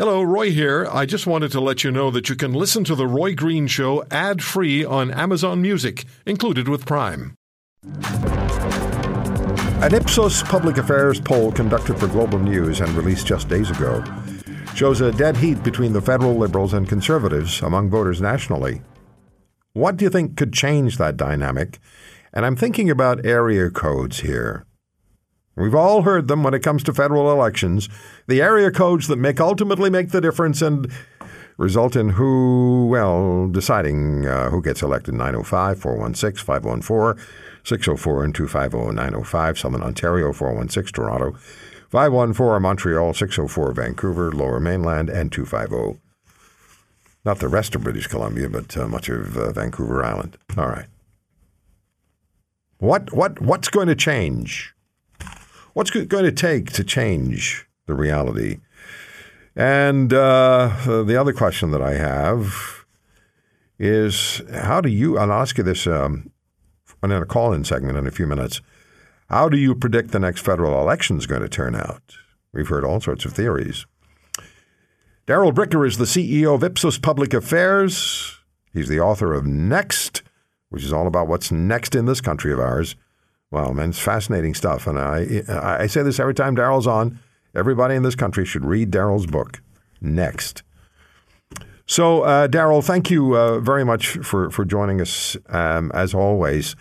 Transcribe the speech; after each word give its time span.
Hello, 0.00 0.22
Roy 0.22 0.50
here. 0.50 0.88
I 0.90 1.04
just 1.04 1.26
wanted 1.26 1.52
to 1.52 1.60
let 1.60 1.84
you 1.84 1.90
know 1.90 2.10
that 2.10 2.30
you 2.30 2.34
can 2.34 2.54
listen 2.54 2.84
to 2.84 2.94
The 2.94 3.06
Roy 3.06 3.34
Green 3.34 3.66
Show 3.66 4.02
ad 4.10 4.42
free 4.42 4.82
on 4.82 5.10
Amazon 5.10 5.60
Music, 5.60 6.06
included 6.24 6.68
with 6.68 6.86
Prime. 6.86 7.34
An 9.82 9.94
Ipsos 9.94 10.42
public 10.44 10.78
affairs 10.78 11.20
poll 11.20 11.52
conducted 11.52 11.98
for 11.98 12.06
Global 12.06 12.38
News 12.38 12.80
and 12.80 12.88
released 12.92 13.26
just 13.26 13.50
days 13.50 13.70
ago 13.70 14.02
shows 14.74 15.02
a 15.02 15.12
dead 15.12 15.36
heat 15.36 15.62
between 15.62 15.92
the 15.92 16.00
federal 16.00 16.34
Liberals 16.34 16.72
and 16.72 16.88
Conservatives 16.88 17.60
among 17.60 17.90
voters 17.90 18.22
nationally. 18.22 18.80
What 19.74 19.98
do 19.98 20.06
you 20.06 20.10
think 20.10 20.34
could 20.34 20.54
change 20.54 20.96
that 20.96 21.18
dynamic? 21.18 21.78
And 22.32 22.46
I'm 22.46 22.56
thinking 22.56 22.88
about 22.88 23.26
area 23.26 23.68
codes 23.68 24.20
here. 24.20 24.64
We've 25.60 25.74
all 25.74 26.02
heard 26.02 26.26
them 26.28 26.42
when 26.42 26.54
it 26.54 26.62
comes 26.62 26.82
to 26.84 26.94
federal 26.94 27.30
elections. 27.30 27.90
The 28.26 28.40
area 28.40 28.70
codes 28.70 29.08
that 29.08 29.16
make 29.16 29.40
ultimately 29.40 29.90
make 29.90 30.08
the 30.08 30.20
difference 30.20 30.62
and 30.62 30.90
result 31.58 31.94
in 31.94 32.10
who, 32.10 32.86
well, 32.90 33.46
deciding 33.46 34.26
uh, 34.26 34.48
who 34.48 34.62
gets 34.62 34.80
elected 34.80 35.12
905, 35.12 35.78
416, 35.78 36.46
514, 36.46 37.22
604, 37.62 38.24
and 38.24 38.34
250 38.34 38.94
905, 38.94 39.58
Southern 39.58 39.82
Ontario, 39.82 40.32
416, 40.32 40.94
Toronto, 40.94 41.32
514, 41.90 42.62
Montreal, 42.62 43.12
604, 43.12 43.72
Vancouver, 43.72 44.32
Lower 44.32 44.60
Mainland, 44.60 45.10
and 45.10 45.30
250. 45.30 46.00
Not 47.26 47.38
the 47.38 47.48
rest 47.48 47.74
of 47.74 47.84
British 47.84 48.06
Columbia, 48.06 48.48
but 48.48 48.74
uh, 48.78 48.88
much 48.88 49.10
of 49.10 49.36
uh, 49.36 49.52
Vancouver 49.52 50.02
Island. 50.02 50.38
All 50.56 50.68
right. 50.68 50.86
What, 52.78 53.12
what, 53.12 53.42
what's 53.42 53.68
going 53.68 53.88
to 53.88 53.94
change? 53.94 54.74
What's 55.72 55.94
it 55.94 56.08
going 56.08 56.24
to 56.24 56.32
take 56.32 56.72
to 56.72 56.84
change 56.84 57.66
the 57.86 57.94
reality? 57.94 58.58
And 59.54 60.12
uh, 60.12 61.02
the 61.04 61.16
other 61.20 61.32
question 61.32 61.70
that 61.70 61.82
I 61.82 61.94
have 61.94 62.84
is 63.78 64.42
how 64.52 64.80
do 64.80 64.88
you, 64.88 65.18
I'll 65.18 65.32
ask 65.32 65.58
you 65.58 65.64
this 65.64 65.86
um, 65.86 66.30
in 67.02 67.12
a 67.12 67.24
call 67.24 67.52
in 67.52 67.64
segment 67.64 67.96
in 67.96 68.06
a 68.06 68.10
few 68.10 68.26
minutes. 68.26 68.60
How 69.28 69.48
do 69.48 69.56
you 69.56 69.74
predict 69.74 70.10
the 70.10 70.18
next 70.18 70.40
federal 70.40 70.80
election 70.80 71.16
is 71.16 71.26
going 71.26 71.42
to 71.42 71.48
turn 71.48 71.74
out? 71.74 72.02
We've 72.52 72.68
heard 72.68 72.84
all 72.84 73.00
sorts 73.00 73.24
of 73.24 73.32
theories. 73.32 73.86
Darrell 75.26 75.52
Bricker 75.52 75.86
is 75.86 75.98
the 75.98 76.04
CEO 76.04 76.54
of 76.54 76.64
Ipsos 76.64 76.98
Public 76.98 77.32
Affairs. 77.32 78.38
He's 78.72 78.88
the 78.88 79.00
author 79.00 79.32
of 79.32 79.46
Next, 79.46 80.22
which 80.68 80.82
is 80.82 80.92
all 80.92 81.06
about 81.06 81.28
what's 81.28 81.52
next 81.52 81.94
in 81.94 82.06
this 82.06 82.20
country 82.20 82.52
of 82.52 82.58
ours. 82.58 82.96
Wow, 83.50 83.72
man, 83.72 83.90
it's 83.90 83.98
fascinating 83.98 84.54
stuff. 84.54 84.86
And 84.86 84.98
I, 84.98 85.42
I 85.80 85.86
say 85.86 86.02
this 86.02 86.20
every 86.20 86.34
time 86.34 86.54
Darrell's 86.54 86.86
on. 86.86 87.18
Everybody 87.54 87.96
in 87.96 88.04
this 88.04 88.14
country 88.14 88.44
should 88.44 88.64
read 88.64 88.90
Darrell's 88.90 89.26
book, 89.26 89.60
Next. 90.00 90.62
So, 91.84 92.22
uh, 92.22 92.46
Darrell, 92.46 92.82
thank 92.82 93.10
you 93.10 93.36
uh, 93.36 93.58
very 93.58 93.84
much 93.84 94.18
for, 94.18 94.48
for 94.50 94.64
joining 94.64 95.00
us, 95.00 95.36
um, 95.48 95.90
as 95.92 96.14
always. 96.14 96.76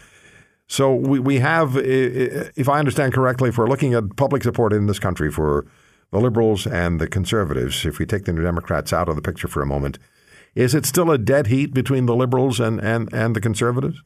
So, 0.67 0.94
we, 0.94 1.20
we 1.20 1.39
have, 1.39 1.76
if 1.76 2.70
I 2.70 2.78
understand 2.78 3.16
correctly, 3.16 3.50
if 3.50 3.58
we're 3.58 3.67
looking 3.67 3.95
at 3.95 4.16
public 4.17 4.44
support 4.44 4.72
in 4.72 4.86
this 4.86 5.00
country 5.00 5.31
for 5.31 5.66
the 6.11 6.20
Liberals 6.20 6.67
and 6.67 7.02
the 7.02 7.08
Conservatives, 7.08 7.88
if 7.88 7.98
we 7.98 8.06
take 8.06 8.26
the 8.26 8.33
New 8.33 8.44
Democrats 8.44 8.94
out 8.94 9.09
of 9.09 9.16
the 9.16 9.22
picture 9.23 9.48
for 9.48 9.64
a 9.64 9.66
moment, 9.66 9.98
is 10.54 10.76
it 10.76 10.86
still 10.86 11.09
a 11.09 11.17
dead 11.17 11.48
heat 11.48 11.73
between 11.73 12.06
the 12.06 12.16
Liberals 12.16 12.59
and, 12.59 12.80
and, 12.80 13.11
and 13.11 13.36
the 13.36 13.42
Conservatives? 13.42 14.04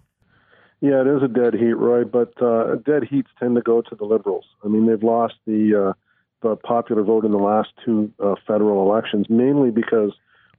Yeah, 0.83 0.99
it 0.99 1.07
is 1.07 1.23
a 1.23 1.29
dead 1.29 1.53
heat, 1.53 1.77
Roy. 1.77 2.03
But 2.03 2.33
uh, 2.41 2.75
dead 2.75 3.03
heats 3.09 3.29
tend 3.39 3.55
to 3.55 3.61
go 3.61 3.81
to 3.81 3.95
the 3.95 4.03
Liberals. 4.03 4.43
I 4.65 4.67
mean, 4.67 4.85
they've 4.85 5.01
lost 5.01 5.35
the 5.47 5.91
uh, 5.91 5.93
the 6.41 6.57
popular 6.57 7.03
vote 7.03 7.23
in 7.23 7.31
the 7.31 7.37
last 7.37 7.69
two 7.85 8.11
uh, 8.21 8.35
federal 8.45 8.91
elections, 8.91 9.27
mainly 9.29 9.71
because 9.71 10.11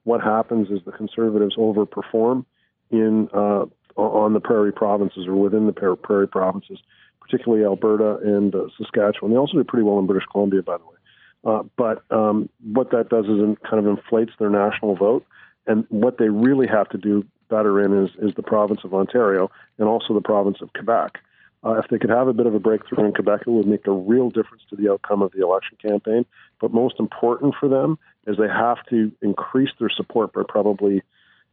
what 0.05 0.23
happens 0.23 0.71
is 0.71 0.81
the 0.87 0.93
Conservatives 0.93 1.57
overperform 1.57 2.47
in 2.91 3.29
uh, 3.35 3.67
on 3.97 4.33
the 4.33 4.41
prairie 4.41 4.73
provinces 4.73 5.27
or 5.27 5.35
within 5.35 5.67
the 5.67 5.75
prairie 5.75 6.27
provinces, 6.27 6.79
particularly 7.21 7.63
Alberta 7.63 8.17
and 8.25 8.55
uh, 8.55 8.69
Saskatchewan. 8.79 9.31
They 9.31 9.37
also 9.37 9.59
do 9.59 9.65
pretty 9.65 9.85
well 9.85 9.99
in 9.99 10.07
British 10.07 10.27
Columbia, 10.33 10.63
by 10.63 10.79
the 10.79 10.85
way. 10.85 10.97
Uh, 11.45 11.65
but 11.77 12.03
um, 12.11 12.49
what 12.73 12.93
that 12.93 13.11
does 13.11 13.27
is 13.27 13.41
it 13.41 13.59
kind 13.69 13.79
of 13.79 13.87
inflates 13.87 14.33
their 14.39 14.49
national 14.49 14.97
vote. 14.97 15.27
And 15.67 15.85
what 15.91 16.17
they 16.17 16.31
really 16.31 16.67
have 16.67 16.89
to 16.91 16.99
do 16.99 17.25
better 17.49 17.81
in 17.81 18.05
is, 18.05 18.11
is 18.21 18.35
the 18.35 18.43
province 18.43 18.81
of 18.85 18.95
Ontario 18.95 19.51
and 19.79 19.89
also 19.89 20.15
the 20.15 20.21
province 20.21 20.59
of 20.61 20.73
Quebec. 20.73 21.19
Uh, 21.65 21.79
if 21.79 21.87
they 21.91 21.99
could 21.99 22.11
have 22.11 22.29
a 22.29 22.33
bit 22.33 22.47
of 22.47 22.55
a 22.55 22.59
breakthrough 22.59 23.07
in 23.07 23.13
Quebec, 23.13 23.43
it 23.47 23.51
would 23.51 23.67
make 23.67 23.87
a 23.87 23.93
real 23.93 24.29
difference 24.29 24.63
to 24.69 24.77
the 24.77 24.91
outcome 24.91 25.23
of 25.23 25.33
the 25.33 25.43
election 25.43 25.79
campaign. 25.81 26.27
But 26.61 26.73
most 26.73 26.97
important 26.99 27.55
for 27.59 27.69
them 27.69 27.99
is 28.27 28.37
they 28.37 28.49
have 28.49 28.79
to 28.91 29.11
increase 29.23 29.71
their 29.81 29.89
support 29.89 30.35
by 30.35 30.43
probably, 30.47 31.03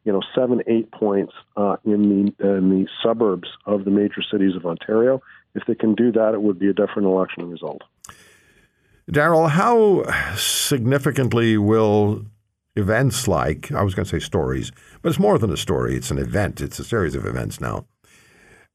you 0.03 0.11
know, 0.11 0.21
seven, 0.35 0.61
eight 0.67 0.91
points 0.91 1.33
uh, 1.55 1.77
in 1.85 2.33
the 2.37 2.57
in 2.57 2.69
the 2.69 2.87
suburbs 3.01 3.47
of 3.65 3.85
the 3.85 3.91
major 3.91 4.21
cities 4.21 4.55
of 4.55 4.65
Ontario. 4.65 5.21
If 5.55 5.63
they 5.65 5.75
can 5.75 5.95
do 5.95 6.11
that, 6.11 6.33
it 6.33 6.41
would 6.41 6.59
be 6.59 6.67
a 6.67 6.73
different 6.73 7.07
election 7.07 7.49
result. 7.49 7.81
Darrell, 9.09 9.47
how 9.47 10.03
significantly 10.35 11.57
will 11.57 12.25
events 12.81 13.27
like, 13.27 13.71
I 13.71 13.83
was 13.83 13.95
going 13.95 14.05
to 14.05 14.09
say 14.09 14.19
stories, 14.19 14.71
but 15.01 15.09
it's 15.09 15.19
more 15.19 15.37
than 15.37 15.51
a 15.51 15.57
story, 15.57 15.95
it's 15.95 16.11
an 16.11 16.17
event, 16.17 16.59
it's 16.59 16.79
a 16.79 16.83
series 16.83 17.15
of 17.15 17.25
events 17.25 17.61
now. 17.61 17.85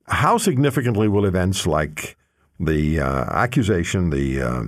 How 0.08 0.38
significantly 0.38 1.08
will 1.08 1.26
events 1.26 1.66
like 1.66 2.16
the 2.58 3.00
uh, 3.00 3.24
accusation, 3.30 4.10
the, 4.10 4.40
uh, 4.40 4.62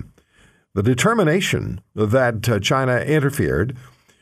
the 0.75 0.83
determination 0.83 1.81
that 1.95 2.47
uh, 2.47 2.59
China 2.59 2.97
interfered 2.99 3.75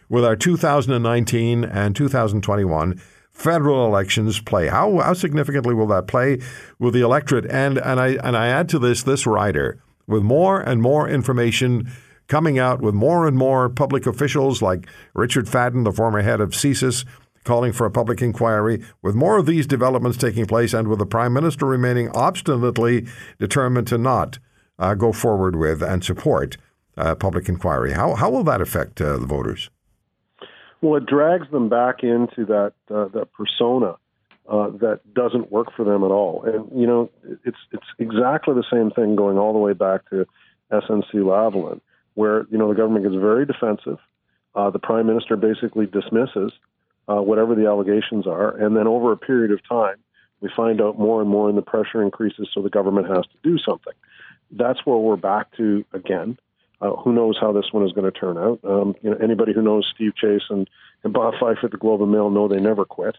with 0.10 0.24
our 0.24 0.36
2019 0.36 1.64
and 1.66 1.96
2021 1.96 3.02
federal 3.32 3.86
elections 3.86 4.40
play? 4.40 4.68
How, 4.68 5.00
how 5.00 5.14
significantly 5.14 5.74
will 5.74 5.88
that 5.88 6.08
play 6.08 6.40
with 6.80 6.94
the 6.94 7.02
electorate? 7.02 7.46
And, 7.48 7.78
and, 7.78 8.00
I, 8.00 8.10
and 8.24 8.38
I 8.38 8.48
add 8.48 8.70
to 8.70 8.80
this 8.80 9.04
this 9.04 9.26
rider 9.26 9.82
with 10.08 10.24
more 10.24 10.62
and 10.62 10.82
more 10.82 11.10
information 11.10 11.92
coming 12.28 12.60
out 12.60 12.82
with 12.82 12.94
more 12.94 13.28
and 13.28 13.38
more 13.38 13.70
public 13.70 14.06
officials 14.06 14.62
like 14.62 14.88
Richard 15.14 15.48
Fadden, 15.48 15.84
the 15.84 15.92
former 15.92 16.22
head 16.22 16.42
of 16.42 16.52
CSIS, 16.52 17.06
calling 17.44 17.72
for 17.72 17.86
a 17.86 17.92
public 17.92 18.22
inquiry. 18.22 18.84
With 19.02 19.16
more 19.16 19.38
of 19.38 19.46
these 19.46 19.66
developments 19.66 20.18
taking 20.18 20.46
place 20.46 20.74
and 20.74 20.88
with 20.88 21.00
the 21.00 21.06
Prime 21.06 21.34
Minister 21.34 21.66
remaining 21.66 22.10
obstinately 22.10 23.08
determined 23.40 23.88
to 23.88 23.98
not 23.98 24.40
uh, 24.78 24.94
go 24.94 25.12
forward 25.12 25.56
with 25.56 25.82
and 25.82 26.04
support 26.04 26.58
uh, 26.98 27.16
public 27.16 27.48
inquiry, 27.48 27.94
how, 27.94 28.16
how 28.16 28.30
will 28.30 28.44
that 28.44 28.62
affect 28.62 29.00
uh, 29.02 29.18
the 29.18 29.26
voters? 29.26 29.70
Well, 30.82 30.98
it 30.98 31.08
drags 31.08 31.50
them 31.50 31.70
back 31.70 32.04
into 32.04 32.46
that 32.46 32.74
uh, 32.92 33.08
that 33.08 33.30
persona 33.34 33.96
uh, 34.48 34.70
that 34.78 35.00
doesn't 35.14 35.52
work 35.52 35.70
for 35.76 35.84
them 35.84 36.04
at 36.04 36.12
all. 36.12 36.44
And 36.44 36.80
you 36.80 36.86
know, 36.86 37.10
it's 37.44 37.58
it's 37.72 37.88
exactly 37.98 38.54
the 38.54 38.64
same 38.72 38.92
thing 38.92 39.16
going 39.16 39.40
all 39.40 39.54
the 39.54 39.60
way 39.60 39.74
back 39.74 40.08
to 40.12 40.28
SNC 40.72 41.14
Lavalin 41.16 41.82
where 42.18 42.48
you 42.50 42.58
know 42.58 42.68
the 42.68 42.74
government 42.74 43.06
gets 43.06 43.16
very 43.16 43.46
defensive. 43.46 44.00
Uh, 44.56 44.72
the 44.72 44.80
prime 44.80 45.06
minister 45.06 45.36
basically 45.36 45.86
dismisses 45.86 46.52
uh, 47.08 47.22
whatever 47.22 47.54
the 47.54 47.68
allegations 47.68 48.26
are, 48.26 48.58
and 48.58 48.76
then 48.76 48.88
over 48.88 49.12
a 49.12 49.18
period 49.18 49.52
of 49.52 49.60
time, 49.70 49.98
we 50.42 50.50
find 50.56 50.82
out 50.82 50.98
more 50.98 51.22
and 51.22 51.30
more, 51.30 51.48
and 51.48 51.56
the 51.56 51.62
pressure 51.62 52.02
increases, 52.02 52.50
so 52.52 52.64
the 52.64 52.72
government 52.72 53.08
has 53.08 53.24
to 53.28 53.38
do 53.44 53.60
something. 53.60 53.94
That's 54.50 54.84
where 54.84 54.98
we're 54.98 55.16
back 55.16 55.56
to 55.58 55.86
again. 55.94 56.40
Uh, 56.82 56.96
who 56.96 57.14
knows 57.14 57.38
how 57.40 57.52
this 57.52 57.72
one 57.72 57.86
is 57.86 57.92
going 57.92 58.12
to 58.12 58.20
turn 58.20 58.38
out? 58.38 58.60
Um, 58.64 58.96
you 59.04 59.12
know, 59.12 59.18
anybody 59.18 59.54
who 59.54 59.62
knows 59.62 59.92
Steve 59.94 60.16
Chase 60.16 60.44
and, 60.50 60.68
and 61.04 61.14
Bob 61.14 61.36
Fife 61.40 61.60
at 61.64 61.72
the 61.72 61.78
Globe 61.78 62.02
and 62.02 62.12
Mail 62.12 62.32
know 62.32 62.48
they 62.48 62.60
never 62.60 62.86
quit. 62.86 63.16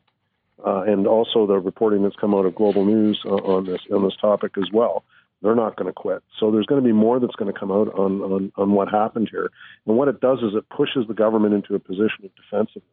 Uh, 0.64 0.82
and 0.82 1.06
also 1.06 1.46
the 1.46 1.58
reporting 1.58 2.02
that's 2.02 2.16
come 2.16 2.34
out 2.34 2.46
of 2.46 2.54
Global 2.54 2.84
News 2.84 3.20
uh, 3.24 3.30
on 3.30 3.64
this 3.64 3.80
on 3.92 4.02
this 4.02 4.16
topic 4.20 4.58
as 4.58 4.72
well 4.72 5.04
they're 5.42 5.54
not 5.54 5.76
going 5.76 5.86
to 5.86 5.92
quit. 5.92 6.22
So 6.38 6.50
there's 6.50 6.66
going 6.66 6.82
to 6.82 6.86
be 6.86 6.92
more 6.92 7.20
that's 7.20 7.36
going 7.36 7.52
to 7.52 7.58
come 7.58 7.70
out 7.70 7.88
on, 7.94 8.20
on, 8.22 8.52
on 8.56 8.72
what 8.72 8.88
happened 8.88 9.28
here. 9.30 9.50
And 9.86 9.96
what 9.96 10.08
it 10.08 10.20
does 10.20 10.38
is 10.38 10.54
it 10.54 10.68
pushes 10.68 11.06
the 11.06 11.14
government 11.14 11.54
into 11.54 11.74
a 11.74 11.78
position 11.78 12.24
of 12.24 12.30
defensiveness. 12.34 12.84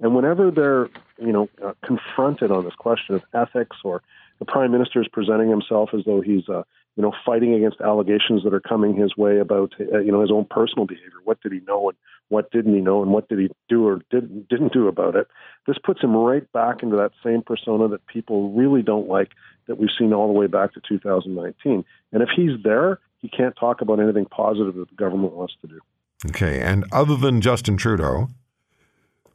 And 0.00 0.14
whenever 0.14 0.50
they're, 0.50 0.88
you 1.24 1.32
know, 1.32 1.48
uh, 1.64 1.72
confronted 1.84 2.50
on 2.50 2.64
this 2.64 2.74
question 2.74 3.14
of 3.14 3.22
ethics, 3.32 3.76
or 3.84 4.02
the 4.40 4.44
prime 4.44 4.72
minister 4.72 5.00
is 5.00 5.08
presenting 5.08 5.48
himself 5.48 5.90
as 5.96 6.00
though 6.04 6.20
he's, 6.20 6.48
uh, 6.48 6.64
you 6.96 7.02
know, 7.02 7.12
fighting 7.24 7.54
against 7.54 7.80
allegations 7.80 8.42
that 8.42 8.52
are 8.52 8.60
coming 8.60 8.96
his 8.96 9.16
way 9.16 9.38
about, 9.38 9.72
uh, 9.80 9.98
you 9.98 10.10
know, 10.10 10.20
his 10.20 10.32
own 10.32 10.46
personal 10.50 10.86
behavior. 10.86 11.20
What 11.22 11.40
did 11.42 11.52
he 11.52 11.60
know, 11.66 11.88
and 11.88 11.98
what 12.28 12.50
didn't 12.50 12.74
he 12.74 12.80
know, 12.80 13.02
and 13.02 13.12
what 13.12 13.28
did 13.28 13.38
he 13.38 13.50
do 13.68 13.86
or 13.86 14.00
did, 14.10 14.48
didn't 14.48 14.72
do 14.72 14.88
about 14.88 15.14
it? 15.14 15.28
This 15.66 15.78
puts 15.82 16.02
him 16.02 16.14
right 16.14 16.50
back 16.52 16.82
into 16.82 16.96
that 16.96 17.12
same 17.22 17.42
persona 17.42 17.88
that 17.88 18.06
people 18.06 18.52
really 18.52 18.82
don't 18.82 19.08
like 19.08 19.30
that 19.66 19.78
we've 19.78 19.90
seen 19.98 20.12
all 20.12 20.26
the 20.26 20.38
way 20.38 20.46
back 20.46 20.74
to 20.74 20.80
2019. 20.86 21.84
And 22.12 22.22
if 22.22 22.28
he's 22.34 22.62
there, 22.62 22.98
he 23.18 23.28
can't 23.28 23.56
talk 23.56 23.80
about 23.80 24.00
anything 24.00 24.26
positive 24.26 24.74
that 24.74 24.90
the 24.90 24.96
government 24.96 25.32
wants 25.32 25.54
to 25.62 25.66
do. 25.66 25.80
Okay. 26.26 26.60
And 26.60 26.84
other 26.92 27.16
than 27.16 27.40
Justin 27.40 27.76
Trudeau, 27.76 28.28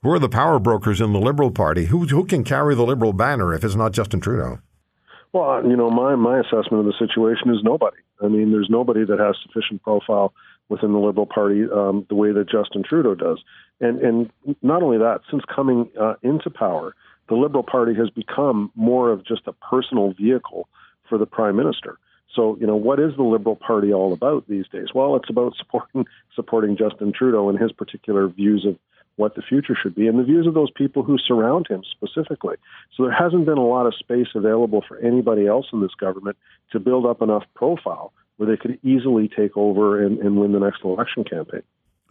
who 0.03 0.11
are 0.11 0.19
the 0.19 0.29
power 0.29 0.59
brokers 0.59 1.01
in 1.01 1.13
the 1.13 1.19
Liberal 1.19 1.51
Party? 1.51 1.85
Who, 1.85 2.05
who 2.05 2.25
can 2.25 2.43
carry 2.43 2.75
the 2.75 2.85
Liberal 2.85 3.13
banner 3.13 3.53
if 3.53 3.63
it's 3.63 3.75
not 3.75 3.91
Justin 3.91 4.21
Trudeau? 4.21 4.59
Well, 5.33 5.63
you 5.63 5.75
know, 5.75 5.89
my, 5.89 6.15
my 6.15 6.39
assessment 6.39 6.79
of 6.79 6.85
the 6.85 6.93
situation 6.99 7.49
is 7.49 7.63
nobody. 7.63 7.97
I 8.21 8.27
mean, 8.27 8.51
there's 8.51 8.69
nobody 8.69 9.05
that 9.05 9.19
has 9.19 9.35
sufficient 9.43 9.83
profile 9.83 10.33
within 10.69 10.93
the 10.93 10.99
Liberal 10.99 11.25
Party 11.25 11.63
um, 11.73 12.05
the 12.09 12.15
way 12.15 12.31
that 12.31 12.49
Justin 12.49 12.83
Trudeau 12.83 13.15
does. 13.15 13.39
And 13.81 13.99
and 13.99 14.29
not 14.61 14.83
only 14.83 14.97
that, 14.97 15.21
since 15.29 15.43
coming 15.53 15.89
uh, 15.99 16.15
into 16.21 16.49
power, 16.49 16.95
the 17.27 17.35
Liberal 17.35 17.63
Party 17.63 17.93
has 17.95 18.09
become 18.09 18.71
more 18.75 19.11
of 19.11 19.25
just 19.25 19.41
a 19.47 19.53
personal 19.53 20.13
vehicle 20.13 20.67
for 21.07 21.17
the 21.17 21.25
Prime 21.25 21.55
Minister. 21.55 21.97
So, 22.35 22.57
you 22.59 22.67
know, 22.67 22.75
what 22.75 22.99
is 22.99 23.15
the 23.15 23.23
Liberal 23.23 23.55
Party 23.55 23.91
all 23.91 24.13
about 24.13 24.47
these 24.47 24.67
days? 24.67 24.87
Well, 24.93 25.15
it's 25.15 25.29
about 25.29 25.55
supporting 25.57 26.05
supporting 26.35 26.77
Justin 26.77 27.11
Trudeau 27.11 27.49
and 27.49 27.59
his 27.59 27.71
particular 27.71 28.27
views 28.27 28.65
of 28.65 28.77
what 29.15 29.35
the 29.35 29.41
future 29.41 29.75
should 29.75 29.95
be 29.95 30.07
and 30.07 30.17
the 30.17 30.23
views 30.23 30.47
of 30.47 30.53
those 30.53 30.71
people 30.71 31.03
who 31.03 31.17
surround 31.17 31.67
him 31.67 31.83
specifically. 31.91 32.55
So 32.95 33.03
there 33.03 33.11
hasn't 33.11 33.45
been 33.45 33.57
a 33.57 33.67
lot 33.67 33.85
of 33.85 33.93
space 33.95 34.29
available 34.33 34.81
for 34.87 34.97
anybody 34.99 35.45
else 35.45 35.65
in 35.73 35.81
this 35.81 35.93
government 35.99 36.37
to 36.71 36.79
build 36.79 37.05
up 37.05 37.21
enough 37.21 37.43
profile 37.53 38.13
where 38.39 38.49
they 38.49 38.55
could 38.55 38.79
easily 38.83 39.27
take 39.27 39.57
over 39.57 40.01
and, 40.01 40.17
and 40.19 40.37
win 40.37 40.53
the 40.53 40.59
next 40.59 40.81
election 40.85 41.25
campaign. 41.25 41.61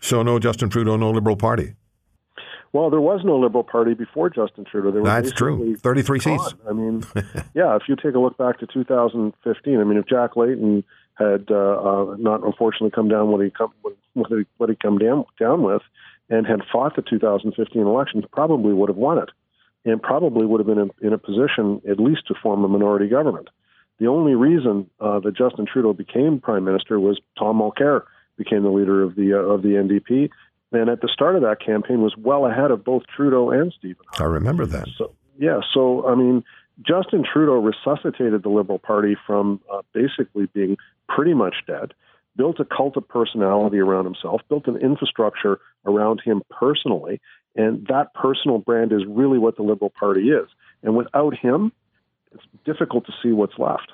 So 0.00 0.22
no 0.22 0.38
Justin 0.38 0.68
Trudeau, 0.68 0.96
no 0.96 1.10
Liberal 1.10 1.36
Party. 1.36 1.74
Well, 2.74 2.90
there 2.90 3.00
was 3.00 3.22
no 3.24 3.38
Liberal 3.38 3.64
Party 3.64 3.94
before 3.94 4.28
Justin 4.28 4.66
Trudeau. 4.70 4.90
There 4.90 5.02
That's 5.02 5.32
true. 5.32 5.74
Thirty-three 5.76 6.18
gone. 6.18 6.38
seats. 6.38 6.54
I 6.68 6.72
mean, 6.74 7.02
yeah. 7.54 7.74
If 7.76 7.84
you 7.88 7.96
take 7.96 8.14
a 8.14 8.18
look 8.18 8.36
back 8.36 8.58
to 8.58 8.66
2015, 8.66 9.80
I 9.80 9.84
mean, 9.84 9.96
if 9.96 10.06
Jack 10.06 10.36
Layton 10.36 10.84
had 11.14 11.46
uh, 11.50 11.54
uh, 11.54 12.16
not 12.18 12.44
unfortunately 12.44 12.90
come 12.90 13.08
down 13.08 13.28
what 13.32 13.42
he 13.42 13.50
come 13.50 13.72
what 14.12 14.28
he, 14.28 14.44
what 14.58 14.68
he 14.68 14.76
come 14.76 14.98
down 14.98 15.24
down 15.40 15.62
with, 15.62 15.80
and 16.28 16.46
had 16.46 16.60
fought 16.70 16.94
the 16.94 17.02
2015 17.02 17.80
elections, 17.80 18.24
probably 18.30 18.74
would 18.74 18.90
have 18.90 18.98
won 18.98 19.16
it, 19.16 19.30
and 19.86 20.02
probably 20.02 20.44
would 20.44 20.60
have 20.60 20.66
been 20.66 20.78
in, 20.78 20.90
in 21.00 21.14
a 21.14 21.18
position 21.18 21.80
at 21.88 21.98
least 21.98 22.26
to 22.28 22.34
form 22.42 22.62
a 22.64 22.68
minority 22.68 23.08
government. 23.08 23.48
The 23.98 24.06
only 24.06 24.34
reason 24.34 24.88
uh, 25.00 25.20
that 25.20 25.36
Justin 25.36 25.66
Trudeau 25.66 25.92
became 25.92 26.40
prime 26.40 26.64
minister 26.64 27.00
was 27.00 27.20
Tom 27.38 27.58
Mulcair 27.58 28.02
became 28.36 28.62
the 28.62 28.70
leader 28.70 29.02
of 29.02 29.16
the 29.16 29.34
uh, 29.34 29.38
of 29.38 29.62
the 29.62 29.70
NDP, 29.70 30.30
and 30.72 30.88
at 30.88 31.00
the 31.00 31.08
start 31.12 31.34
of 31.34 31.42
that 31.42 31.60
campaign 31.64 32.00
was 32.00 32.14
well 32.16 32.46
ahead 32.46 32.70
of 32.70 32.84
both 32.84 33.02
Trudeau 33.14 33.50
and 33.50 33.72
Stephen. 33.76 34.04
I 34.18 34.24
remember 34.24 34.66
that. 34.66 34.88
So 34.96 35.14
yeah, 35.38 35.60
so 35.74 36.06
I 36.06 36.14
mean, 36.14 36.44
Justin 36.80 37.24
Trudeau 37.30 37.54
resuscitated 37.54 38.42
the 38.42 38.48
Liberal 38.48 38.78
Party 38.78 39.16
from 39.26 39.60
uh, 39.72 39.82
basically 39.92 40.46
being 40.46 40.76
pretty 41.08 41.34
much 41.34 41.56
dead. 41.66 41.92
Built 42.36 42.60
a 42.60 42.64
cult 42.64 42.96
of 42.96 43.08
personality 43.08 43.78
around 43.78 44.04
himself, 44.04 44.42
built 44.48 44.68
an 44.68 44.76
infrastructure 44.76 45.58
around 45.84 46.22
him 46.24 46.42
personally, 46.50 47.20
and 47.56 47.84
that 47.88 48.14
personal 48.14 48.58
brand 48.58 48.92
is 48.92 49.02
really 49.08 49.38
what 49.38 49.56
the 49.56 49.64
Liberal 49.64 49.90
Party 49.90 50.28
is. 50.28 50.48
And 50.84 50.96
without 50.96 51.36
him, 51.36 51.72
it's 52.32 52.44
difficult 52.64 53.06
to 53.06 53.12
see 53.22 53.32
what's 53.32 53.58
left. 53.58 53.92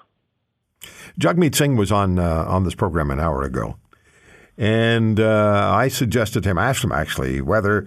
Jagmeet 1.19 1.55
Singh 1.55 1.77
was 1.77 1.91
on 1.93 2.19
uh, 2.19 2.45
on 2.47 2.65
this 2.65 2.75
program 2.75 3.11
an 3.11 3.21
hour 3.21 3.43
ago, 3.43 3.77
and 4.59 5.19
uh, 5.19 5.73
I 5.75 5.89
suggested 5.89 6.43
to 6.43 6.51
him, 6.51 6.59
asked 6.59 6.85
him 6.85 6.93
actually, 6.93 7.41
whether 7.41 7.87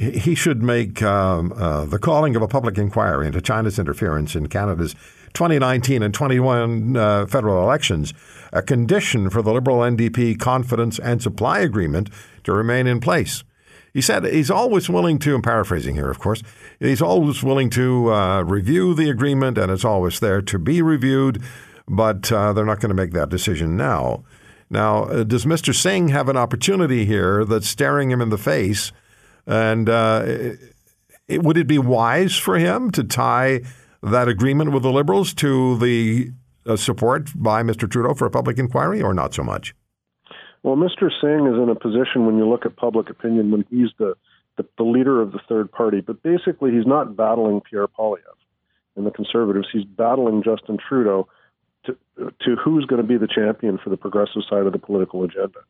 he 0.00 0.34
should 0.34 0.62
make 0.62 1.02
um, 1.02 1.52
uh, 1.56 1.84
the 1.84 1.98
calling 1.98 2.34
of 2.36 2.42
a 2.42 2.48
public 2.48 2.78
inquiry 2.78 3.26
into 3.26 3.40
China's 3.40 3.78
interference 3.78 4.34
in 4.34 4.46
Canada's 4.46 4.94
2019 5.34 6.02
and 6.02 6.14
21 6.14 6.96
uh, 6.96 7.26
federal 7.26 7.62
elections 7.62 8.14
a 8.52 8.62
condition 8.62 9.30
for 9.30 9.42
the 9.42 9.52
Liberal 9.52 9.78
NDP 9.78 10.38
confidence 10.38 10.98
and 10.98 11.22
supply 11.22 11.60
agreement 11.60 12.10
to 12.44 12.52
remain 12.52 12.86
in 12.86 13.00
place. 13.00 13.44
He 13.92 14.00
said 14.00 14.24
he's 14.24 14.50
always 14.50 14.88
willing 14.88 15.18
to, 15.20 15.34
I'm 15.34 15.42
paraphrasing 15.42 15.94
here, 15.94 16.10
of 16.10 16.18
course, 16.18 16.42
he's 16.78 17.02
always 17.02 17.42
willing 17.42 17.70
to 17.70 18.12
uh, 18.12 18.42
review 18.42 18.94
the 18.94 19.10
agreement 19.10 19.58
and 19.58 19.70
it's 19.70 19.84
always 19.84 20.20
there 20.20 20.40
to 20.42 20.58
be 20.58 20.80
reviewed, 20.82 21.42
but 21.88 22.30
uh, 22.30 22.52
they're 22.52 22.64
not 22.64 22.80
going 22.80 22.90
to 22.90 22.94
make 22.94 23.12
that 23.12 23.28
decision 23.28 23.76
now. 23.76 24.24
Now, 24.70 25.04
uh, 25.04 25.24
does 25.24 25.44
Mr. 25.44 25.74
Singh 25.74 26.08
have 26.08 26.28
an 26.28 26.36
opportunity 26.36 27.04
here 27.04 27.44
that's 27.44 27.68
staring 27.68 28.10
him 28.10 28.20
in 28.20 28.28
the 28.28 28.38
face? 28.38 28.92
And 29.46 29.88
uh, 29.88 30.22
it, 31.26 31.42
would 31.42 31.56
it 31.56 31.66
be 31.66 31.78
wise 31.78 32.36
for 32.36 32.56
him 32.56 32.92
to 32.92 33.02
tie 33.02 33.62
that 34.02 34.28
agreement 34.28 34.72
with 34.72 34.84
the 34.84 34.92
Liberals 34.92 35.34
to 35.34 35.76
the 35.78 36.30
uh, 36.66 36.76
support 36.76 37.30
by 37.34 37.62
Mr. 37.62 37.90
Trudeau 37.90 38.14
for 38.14 38.26
a 38.26 38.30
public 38.30 38.58
inquiry, 38.58 39.02
or 39.02 39.12
not 39.12 39.34
so 39.34 39.42
much? 39.42 39.74
Well, 40.62 40.76
Mr. 40.76 41.10
Singh 41.20 41.46
is 41.46 41.60
in 41.60 41.68
a 41.70 41.74
position 41.74 42.26
when 42.26 42.36
you 42.36 42.48
look 42.48 42.66
at 42.66 42.76
public 42.76 43.08
opinion 43.08 43.50
when 43.50 43.64
he's 43.70 43.90
the, 43.98 44.14
the, 44.56 44.66
the 44.76 44.84
leader 44.84 45.22
of 45.22 45.32
the 45.32 45.40
third 45.48 45.72
party, 45.72 46.00
but 46.00 46.22
basically 46.22 46.72
he's 46.72 46.86
not 46.86 47.16
battling 47.16 47.62
Pierre 47.62 47.88
Poilievre 47.88 48.36
and 48.96 49.06
the 49.06 49.10
Conservatives. 49.10 49.68
He's 49.72 49.84
battling 49.84 50.42
Justin 50.42 50.76
Trudeau 50.76 51.28
to, 51.86 51.96
to 52.18 52.56
who's 52.56 52.84
going 52.84 53.00
to 53.00 53.08
be 53.08 53.16
the 53.16 53.26
champion 53.26 53.78
for 53.78 53.90
the 53.90 53.96
progressive 53.96 54.42
side 54.48 54.66
of 54.66 54.72
the 54.72 54.78
political 54.78 55.24
agenda. 55.24 55.60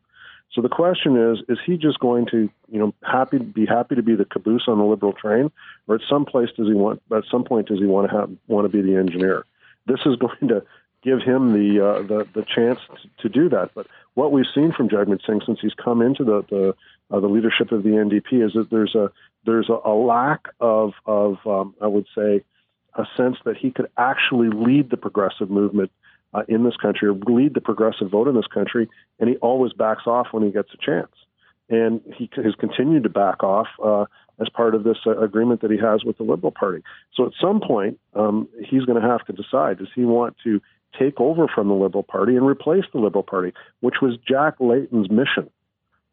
So 0.53 0.61
the 0.61 0.69
question 0.69 1.15
is: 1.15 1.39
Is 1.47 1.57
he 1.65 1.77
just 1.77 1.99
going 1.99 2.25
to, 2.31 2.49
you 2.69 2.79
know, 2.79 2.93
happy 3.03 3.37
be 3.37 3.65
happy 3.65 3.95
to 3.95 4.03
be 4.03 4.15
the 4.15 4.25
caboose 4.25 4.65
on 4.67 4.79
the 4.79 4.83
liberal 4.83 5.13
train, 5.13 5.49
or 5.87 5.95
at 5.95 6.01
some 6.09 6.25
place 6.25 6.49
does 6.57 6.67
he 6.67 6.73
want? 6.73 7.01
At 7.15 7.23
some 7.31 7.45
point, 7.45 7.67
does 7.67 7.79
he 7.79 7.85
want 7.85 8.11
to 8.11 8.17
have 8.17 8.29
want 8.47 8.69
to 8.69 8.69
be 8.69 8.81
the 8.81 8.97
engineer? 8.97 9.45
This 9.87 9.99
is 10.05 10.15
going 10.19 10.49
to 10.49 10.63
give 11.03 11.19
him 11.21 11.53
the 11.53 11.85
uh, 11.85 12.01
the 12.03 12.27
the 12.33 12.43
chance 12.43 12.79
to, 13.19 13.29
do 13.29 13.49
that. 13.49 13.71
But 13.73 13.87
what 14.13 14.31
we've 14.31 14.45
seen 14.53 14.71
from 14.71 14.89
Jagmeet 14.89 15.25
Singh 15.25 15.41
since 15.45 15.59
he's 15.61 15.73
come 15.73 16.01
into 16.01 16.23
the 16.23 16.43
the, 16.49 16.75
uh, 17.15 17.19
the 17.19 17.27
leadership 17.27 17.71
of 17.71 17.83
the 17.83 17.89
NDP 17.89 18.45
is 18.45 18.53
that 18.53 18.69
there's 18.69 18.95
a 18.95 19.11
there's 19.45 19.69
a, 19.69 19.89
a 19.89 19.93
lack 19.93 20.47
of 20.59 20.93
of 21.05 21.37
um, 21.45 21.75
I 21.81 21.87
would 21.87 22.07
say 22.15 22.43
a 22.95 23.05
sense 23.15 23.37
that 23.45 23.57
he 23.57 23.71
could 23.71 23.87
actually 23.97 24.49
lead 24.49 24.89
the 24.89 24.97
progressive 24.97 25.49
movement 25.49 25.91
uh, 26.33 26.43
in 26.47 26.63
this 26.63 26.75
country 26.77 27.07
or 27.07 27.13
lead 27.13 27.53
the 27.53 27.61
progressive 27.61 28.09
vote 28.09 28.27
in 28.27 28.35
this 28.35 28.47
country, 28.47 28.89
and 29.19 29.29
he 29.29 29.37
always 29.37 29.73
backs 29.73 30.03
off 30.05 30.27
when 30.31 30.43
he 30.43 30.51
gets 30.51 30.69
a 30.73 30.77
chance. 30.77 31.11
And 31.69 32.01
he 32.17 32.29
has 32.35 32.53
continued 32.59 33.03
to 33.03 33.09
back 33.09 33.43
off 33.43 33.67
uh, 33.83 34.05
as 34.41 34.49
part 34.49 34.75
of 34.75 34.83
this 34.83 34.97
uh, 35.05 35.17
agreement 35.19 35.61
that 35.61 35.71
he 35.71 35.77
has 35.77 36.03
with 36.03 36.17
the 36.17 36.23
Liberal 36.23 36.51
Party. 36.51 36.83
So 37.15 37.25
at 37.25 37.31
some 37.39 37.61
point, 37.61 37.97
um, 38.13 38.49
he's 38.69 38.83
going 38.83 39.01
to 39.01 39.07
have 39.07 39.25
to 39.27 39.33
decide: 39.33 39.77
does 39.77 39.87
he 39.95 40.03
want 40.03 40.35
to 40.43 40.61
take 40.97 41.19
over 41.19 41.47
from 41.47 41.67
the 41.67 41.73
Liberal 41.73 42.03
Party 42.03 42.35
and 42.35 42.45
replace 42.45 42.83
the 42.93 42.99
Liberal 42.99 43.23
Party, 43.23 43.53
which 43.79 43.95
was 44.01 44.17
Jack 44.27 44.55
Layton's 44.59 45.09
mission. 45.09 45.49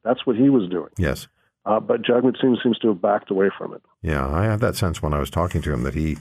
That's 0.04 0.26
what 0.26 0.36
he 0.36 0.48
was 0.48 0.68
doing. 0.68 0.90
Yes. 0.98 1.28
Uh, 1.66 1.80
but 1.80 2.02
Jagmeet 2.02 2.40
Singh 2.40 2.56
seems 2.62 2.78
to 2.78 2.88
have 2.88 3.02
backed 3.02 3.30
away 3.30 3.50
from 3.56 3.74
it. 3.74 3.82
Yeah, 4.02 4.26
I 4.26 4.44
had 4.44 4.60
that 4.60 4.76
sense 4.76 5.02
when 5.02 5.12
I 5.12 5.18
was 5.18 5.30
talking 5.30 5.60
to 5.62 5.72
him 5.72 5.82
that 5.82 5.94
he 5.94 6.16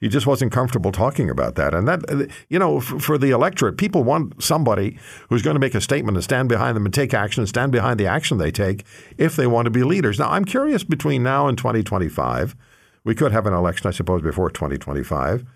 he 0.00 0.08
just 0.08 0.26
wasn't 0.26 0.52
comfortable 0.52 0.92
talking 0.92 1.30
about 1.30 1.54
that. 1.54 1.74
And 1.74 1.88
that, 1.88 2.30
you 2.48 2.58
know, 2.58 2.80
for 2.80 3.16
the 3.16 3.30
electorate, 3.30 3.78
people 3.78 4.04
want 4.04 4.42
somebody 4.42 4.98
who's 5.28 5.42
going 5.42 5.54
to 5.54 5.60
make 5.60 5.74
a 5.74 5.80
statement 5.80 6.16
and 6.16 6.24
stand 6.24 6.48
behind 6.48 6.76
them 6.76 6.84
and 6.84 6.92
take 6.92 7.14
action 7.14 7.40
and 7.40 7.48
stand 7.48 7.72
behind 7.72 7.98
the 7.98 8.06
action 8.06 8.38
they 8.38 8.50
take 8.50 8.84
if 9.16 9.36
they 9.36 9.46
want 9.46 9.64
to 9.66 9.70
be 9.70 9.82
leaders. 9.82 10.18
Now, 10.18 10.28
I'm 10.28 10.44
curious 10.44 10.84
between 10.84 11.22
now 11.22 11.48
and 11.48 11.56
2025, 11.56 12.54
we 13.04 13.14
could 13.14 13.32
have 13.32 13.46
an 13.46 13.54
election, 13.54 13.86
I 13.86 13.92
suppose, 13.92 14.20
before 14.20 14.50
2025. 14.50 15.46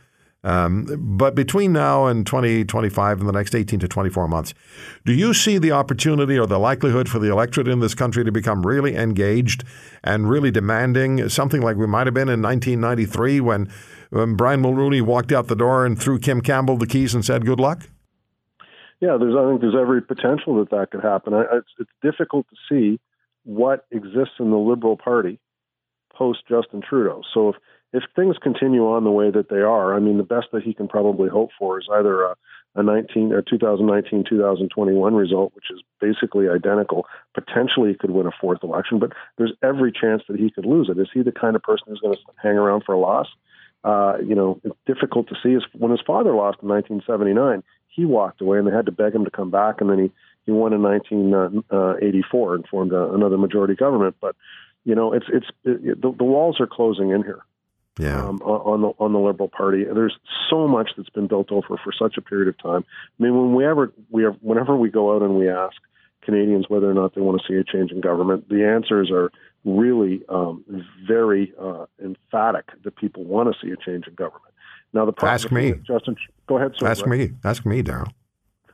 Um, 0.42 0.87
but 0.99 1.35
between 1.35 1.73
now 1.73 2.06
and 2.06 2.26
2025, 2.26 3.20
in 3.20 3.26
the 3.26 3.32
next 3.32 3.54
18 3.54 3.80
to 3.80 3.88
24 3.88 4.26
months, 4.26 4.54
do 5.04 5.12
you 5.12 5.35
see 5.35 5.59
the 5.59 5.73
opportunity 5.73 6.38
or 6.38 6.47
the 6.47 6.59
likelihood 6.59 7.09
for 7.09 7.18
the 7.18 7.30
electorate 7.30 7.68
in 7.68 7.80
this 7.80 7.94
country 7.94 8.25
to 8.25 8.32
become 8.32 8.66
really 8.66 8.97
engaged 8.97 9.64
and 10.02 10.30
really 10.30 10.50
demanding 10.50 11.28
something 11.28 11.61
like 11.61 11.76
we 11.76 11.87
might 11.87 12.06
have 12.06 12.14
been 12.14 12.30
in 12.30 12.40
1993 12.40 13.40
when, 13.40 13.70
when 14.09 14.35
Brian 14.35 14.62
Mulroney 14.62 15.02
walked 15.02 15.30
out 15.30 15.49
the 15.49 15.56
door 15.56 15.85
and 15.85 16.00
threw 16.00 16.18
Kim 16.18 16.40
Campbell 16.40 16.78
the 16.78 16.87
keys 16.87 17.14
and 17.14 17.25
said, 17.25 17.44
good 17.44 17.61
luck? 17.61 17.88
Yeah, 19.00 19.16
there's. 19.18 19.35
I 19.35 19.49
think 19.49 19.62
there's 19.62 19.75
every 19.75 20.02
potential 20.02 20.59
that 20.59 20.70
that 20.70 20.90
could 20.90 21.02
happen. 21.02 21.32
It's, 21.32 21.68
it's 21.78 21.90
difficult 22.02 22.47
to 22.50 22.56
see 22.68 23.00
what 23.44 23.87
exists 23.90 24.35
in 24.38 24.50
the 24.50 24.59
Liberal 24.59 24.99
Party 24.99 25.40
post 26.12 26.40
Justin 26.47 26.82
Trudeau. 26.87 27.23
So 27.32 27.50
if 27.50 27.56
if 27.92 28.04
things 28.14 28.37
continue 28.40 28.87
on 28.87 29.04
the 29.04 29.11
way 29.11 29.30
that 29.30 29.49
they 29.49 29.61
are, 29.61 29.94
I 29.94 29.99
mean, 29.99 30.16
the 30.16 30.23
best 30.23 30.49
that 30.52 30.62
he 30.62 30.75
can 30.75 30.88
probably 30.88 31.28
hope 31.28 31.50
for 31.59 31.80
is 31.80 31.88
either 31.92 32.23
a, 32.23 32.37
a 32.76 32.82
19 32.82 33.32
or 33.32 33.42
2019 33.42 34.25
2021 34.28 35.14
result, 35.14 35.52
which 35.54 35.70
is 35.70 35.82
basically 36.00 36.49
identical. 36.49 37.06
Potentially, 37.35 37.90
he 37.90 37.97
could 37.97 38.12
win 38.12 38.26
a 38.26 38.32
fourth 38.40 38.62
election, 38.62 39.00
but 39.00 39.12
there's 39.38 39.52
every 39.62 39.92
chance 39.92 40.23
that 40.28 40.38
he 40.38 40.50
could 40.50 40.66
lose 40.66 40.88
it. 40.88 40.99
Is 41.00 41.09
he 41.12 41.23
the 41.23 41.32
kind 41.32 41.56
of 41.56 41.62
person 41.62 41.87
who's 41.88 42.00
going 42.00 42.14
to 42.14 42.20
hang 42.40 42.56
around 42.56 42.85
for 42.85 42.94
a 42.94 42.99
loss? 42.99 43.26
Uh, 43.82 44.18
you 44.25 44.35
know, 44.35 44.61
it's 44.62 44.76
difficult 44.87 45.28
to 45.28 45.35
see. 45.42 45.56
When 45.76 45.90
his 45.90 46.02
father 46.06 46.35
lost 46.35 46.59
in 46.62 46.68
1979, 46.68 47.64
he 47.88 48.04
walked 48.04 48.40
away, 48.40 48.59
and 48.59 48.68
they 48.68 48.73
had 48.73 48.87
to 48.87 48.92
beg 48.92 49.14
him 49.14 49.25
to 49.25 49.30
come 49.30 49.50
back, 49.50 49.80
and 49.80 49.90
then 49.90 49.99
he 49.99 50.12
he 50.47 50.52
won 50.52 50.73
in 50.73 50.82
1984 50.82 51.68
uh, 51.70 52.52
uh, 52.52 52.54
and 52.54 52.66
formed 52.68 52.92
a, 52.92 53.12
another 53.12 53.37
majority 53.37 53.75
government. 53.75 54.16
But 54.20 54.37
you 54.85 54.94
know, 54.94 55.12
it's 55.12 55.26
it's 55.32 55.47
it, 55.64 56.00
the, 56.00 56.14
the 56.16 56.25
walls 56.25 56.61
are 56.61 56.68
closing 56.68 57.11
in 57.11 57.25
here 57.25 57.42
yeah. 57.99 58.26
um, 58.26 58.40
on 58.42 58.82
the 58.82 58.88
on 58.99 59.12
the 59.12 59.18
Liberal 59.18 59.49
Party. 59.49 59.85
There's 59.85 60.16
so 60.49 60.68
much 60.68 60.90
that's 60.97 61.11
been 61.11 61.26
built 61.26 61.50
over 61.50 61.76
for 61.82 61.92
such 61.97 62.16
a 62.16 62.23
period 62.23 62.49
of 62.49 62.59
time. 62.59 62.85
I 63.18 63.23
mean, 63.23 63.37
when 63.37 63.54
we 63.54 63.66
ever 63.66 63.92
we 64.11 64.25
are, 64.25 64.32
whenever 64.40 64.76
we 64.76 64.90
go 64.90 65.14
out 65.14 65.23
and 65.23 65.37
we 65.37 65.49
ask 65.49 65.76
Canadians 66.23 66.66
whether 66.68 66.90
or 66.90 66.94
not 66.94 67.14
they 67.14 67.20
want 67.20 67.40
to 67.40 67.47
see 67.47 67.59
a 67.59 67.64
change 67.64 67.90
in 67.90 68.00
government, 68.00 68.49
the 68.49 68.64
answers 68.64 69.11
are 69.11 69.30
really 69.64 70.23
um, 70.28 70.64
very 71.06 71.52
uh, 71.61 71.87
emphatic 72.02 72.66
that 72.82 72.97
people 72.97 73.25
want 73.25 73.52
to 73.52 73.66
see 73.66 73.73
a 73.73 73.76
change 73.76 74.06
in 74.06 74.14
government. 74.14 74.54
Now, 74.92 75.04
the 75.04 75.12
ask 75.23 75.52
me, 75.52 75.75
Justin. 75.87 76.16
Go 76.47 76.59
ahead. 76.59 76.73
Sir, 76.76 76.88
ask 76.88 77.06
me. 77.06 77.32
Ask 77.44 77.64
me, 77.64 77.82
Darrell. 77.82 78.12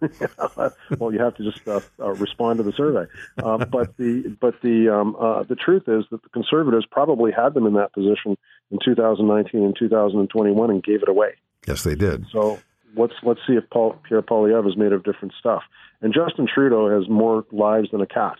well, 0.98 1.12
you 1.12 1.18
have 1.18 1.34
to 1.36 1.50
just 1.50 1.66
uh, 1.66 1.80
uh, 2.00 2.12
respond 2.14 2.58
to 2.58 2.62
the 2.62 2.72
survey. 2.72 3.10
Uh, 3.42 3.64
but 3.64 3.96
the 3.96 4.36
but 4.40 4.60
the 4.62 4.88
um, 4.88 5.16
uh, 5.18 5.42
the 5.42 5.56
truth 5.56 5.84
is 5.88 6.04
that 6.10 6.22
the 6.22 6.28
conservatives 6.30 6.86
probably 6.90 7.32
had 7.32 7.54
them 7.54 7.66
in 7.66 7.74
that 7.74 7.92
position 7.92 8.36
in 8.70 8.78
2019 8.84 9.62
and 9.62 9.76
2021 9.78 10.70
and 10.70 10.82
gave 10.82 11.02
it 11.02 11.08
away. 11.08 11.30
Yes, 11.66 11.82
they 11.82 11.94
did. 11.94 12.26
So 12.32 12.58
let's 12.96 13.14
let's 13.22 13.40
see 13.46 13.54
if 13.54 13.68
Paul, 13.70 13.96
Pierre 14.08 14.22
Poilievre 14.22 14.68
is 14.68 14.76
made 14.76 14.92
of 14.92 15.04
different 15.04 15.34
stuff. 15.38 15.62
And 16.00 16.12
Justin 16.12 16.46
Trudeau 16.52 16.88
has 16.90 17.08
more 17.08 17.44
lives 17.52 17.90
than 17.90 18.00
a 18.00 18.06
cat. 18.06 18.36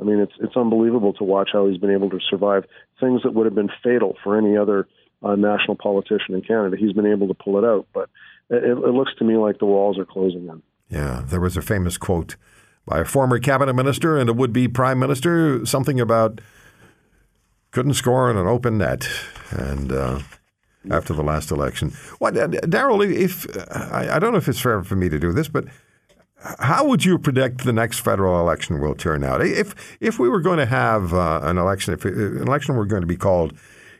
I 0.00 0.04
mean, 0.04 0.18
it's 0.18 0.32
it's 0.40 0.56
unbelievable 0.56 1.12
to 1.14 1.24
watch 1.24 1.50
how 1.52 1.66
he's 1.68 1.78
been 1.78 1.92
able 1.92 2.10
to 2.10 2.18
survive 2.28 2.64
things 2.98 3.22
that 3.22 3.34
would 3.34 3.46
have 3.46 3.54
been 3.54 3.70
fatal 3.82 4.16
for 4.22 4.36
any 4.36 4.56
other 4.56 4.88
uh, 5.22 5.34
national 5.34 5.76
politician 5.76 6.34
in 6.34 6.42
Canada. 6.42 6.76
He's 6.78 6.92
been 6.92 7.06
able 7.06 7.28
to 7.28 7.34
pull 7.34 7.58
it 7.58 7.64
out, 7.64 7.86
but 7.92 8.08
it, 8.48 8.64
it 8.64 8.94
looks 8.94 9.12
to 9.18 9.24
me 9.24 9.36
like 9.36 9.58
the 9.58 9.66
walls 9.66 9.98
are 9.98 10.06
closing 10.06 10.46
in. 10.48 10.62
Yeah, 10.88 11.22
there 11.26 11.40
was 11.40 11.56
a 11.56 11.62
famous 11.62 11.98
quote 11.98 12.36
by 12.86 13.00
a 13.00 13.04
former 13.04 13.38
cabinet 13.38 13.74
minister 13.74 14.16
and 14.16 14.28
a 14.28 14.32
would-be 14.32 14.68
prime 14.68 14.98
minister, 14.98 15.64
something 15.66 16.00
about 16.00 16.40
couldn't 17.70 17.94
score 17.94 18.30
in 18.30 18.36
an 18.36 18.46
open 18.46 18.78
net, 18.78 19.08
and. 19.50 19.92
Uh, 19.92 20.20
after 20.90 21.12
the 21.12 21.22
last 21.22 21.50
election, 21.50 21.90
what, 22.20 22.32
Darrell? 22.70 23.02
If 23.02 23.46
I, 23.70 24.12
I 24.12 24.18
don't 24.18 24.32
know 24.32 24.38
if 24.38 24.48
it's 24.48 24.60
fair 24.60 24.82
for 24.82 24.96
me 24.96 25.10
to 25.10 25.18
do 25.18 25.30
this, 25.30 25.46
but 25.46 25.66
how 26.58 26.86
would 26.86 27.04
you 27.04 27.18
predict 27.18 27.64
the 27.64 27.72
next 27.72 28.00
federal 28.00 28.40
election 28.40 28.80
will 28.80 28.94
turn 28.94 29.24
out? 29.24 29.42
If 29.42 29.74
if 30.00 30.18
we 30.18 30.28
were 30.28 30.40
going 30.40 30.58
to 30.58 30.66
have 30.66 31.12
uh, 31.12 31.40
an 31.42 31.58
election, 31.58 31.94
if 31.94 32.04
an 32.04 32.38
election 32.38 32.76
were 32.76 32.86
going 32.86 33.02
to 33.02 33.06
be 33.06 33.16
called 33.16 33.52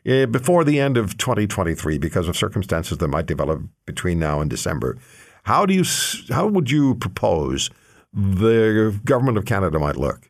uh, 0.08 0.26
before 0.26 0.64
the 0.64 0.80
end 0.80 0.96
of 0.96 1.18
2023 1.18 1.98
because 1.98 2.28
of 2.28 2.36
circumstances 2.36 2.98
that 2.98 3.08
might 3.08 3.26
develop 3.26 3.62
between 3.84 4.18
now 4.18 4.40
and 4.40 4.48
December, 4.48 4.96
how 5.44 5.66
do 5.66 5.74
you 5.74 5.84
how 6.30 6.46
would 6.46 6.70
you 6.70 6.94
propose 6.94 7.70
the 8.12 8.98
government 9.04 9.36
of 9.36 9.44
Canada 9.44 9.78
might 9.78 9.96
look? 9.96 10.29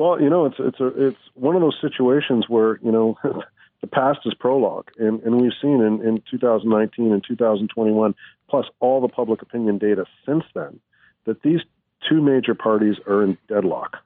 Well, 0.00 0.18
you 0.18 0.30
know, 0.30 0.46
it's 0.46 0.56
it's 0.58 0.80
a 0.80 1.08
it's 1.08 1.18
one 1.34 1.56
of 1.56 1.60
those 1.60 1.76
situations 1.78 2.46
where 2.48 2.80
you 2.82 2.90
know. 2.90 3.18
the 3.82 3.86
past 3.86 4.18
is 4.26 4.34
prologue, 4.34 4.90
and, 4.98 5.22
and 5.22 5.40
we've 5.40 5.54
seen 5.62 5.80
in, 5.80 6.06
in 6.06 6.22
2019 6.30 7.12
and 7.14 7.24
2021, 7.26 8.14
plus 8.46 8.66
all 8.78 9.00
the 9.00 9.08
public 9.08 9.40
opinion 9.40 9.78
data 9.78 10.04
since 10.26 10.44
then, 10.54 10.78
that 11.24 11.40
these 11.40 11.60
two 12.06 12.20
major 12.20 12.54
parties 12.54 12.96
are 13.06 13.24
in 13.24 13.38
deadlock. 13.48 13.96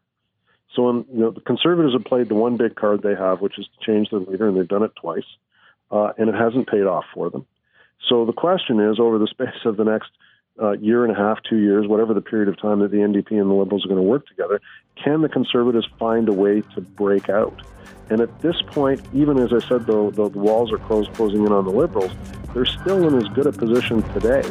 So, 0.76 0.82
when, 0.84 1.04
you 1.12 1.18
know, 1.18 1.32
the 1.32 1.40
conservatives 1.40 1.92
have 1.92 2.04
played 2.04 2.28
the 2.28 2.36
one 2.36 2.56
big 2.56 2.76
card 2.76 3.02
they 3.02 3.16
have, 3.16 3.40
which 3.40 3.58
is 3.58 3.66
to 3.66 3.84
change 3.84 4.10
their 4.10 4.20
leader, 4.20 4.46
and 4.46 4.56
they've 4.56 4.68
done 4.68 4.84
it 4.84 4.92
twice, 4.94 5.26
uh, 5.90 6.12
and 6.18 6.28
it 6.28 6.36
hasn't 6.36 6.68
paid 6.68 6.84
off 6.84 7.06
for 7.12 7.28
them. 7.28 7.44
So 8.08 8.24
the 8.24 8.32
question 8.32 8.78
is, 8.78 9.00
over 9.00 9.18
the 9.18 9.26
space 9.30 9.64
of 9.64 9.76
the 9.76 9.84
next 9.84 10.10
uh, 10.60 10.72
year 10.72 11.04
and 11.04 11.12
a 11.12 11.16
half, 11.16 11.38
two 11.48 11.58
years, 11.58 11.86
whatever 11.86 12.12
the 12.14 12.20
period 12.20 12.48
of 12.48 12.60
time 12.60 12.80
that 12.80 12.90
the 12.90 12.98
NDP 12.98 13.30
and 13.32 13.48
the 13.50 13.54
Liberals 13.54 13.84
are 13.84 13.88
going 13.88 14.00
to 14.00 14.02
work 14.02 14.26
together, 14.26 14.60
can 15.02 15.22
the 15.22 15.28
Conservatives 15.28 15.86
find 15.98 16.28
a 16.28 16.32
way 16.32 16.62
to 16.74 16.80
break 16.80 17.28
out? 17.28 17.60
And 18.10 18.20
at 18.20 18.40
this 18.40 18.60
point, 18.62 19.00
even 19.14 19.38
as 19.38 19.52
I 19.52 19.60
said, 19.66 19.86
the, 19.86 20.10
the 20.10 20.28
walls 20.28 20.72
are 20.72 20.78
closed, 20.78 21.12
closing 21.14 21.46
in 21.46 21.52
on 21.52 21.64
the 21.64 21.70
Liberals, 21.70 22.12
they're 22.52 22.66
still 22.66 23.08
in 23.08 23.16
as 23.16 23.24
good 23.34 23.46
a 23.46 23.52
position 23.52 24.02
today 24.12 24.42